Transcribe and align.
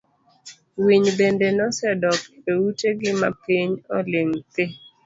Winy 0.83 1.07
bende 1.19 1.47
nosedok 1.57 2.19
e 2.49 2.51
ute 2.65 2.89
gi 2.99 3.11
mapiny 3.21 3.71
oling' 3.97 4.37
thiii. 4.53 4.75